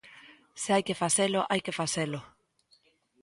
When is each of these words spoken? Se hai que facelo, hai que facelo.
Se 0.61 0.69
hai 0.73 0.83
que 0.87 0.99
facelo, 1.03 1.39
hai 1.51 1.61
que 1.65 1.77
facelo. 1.79 2.19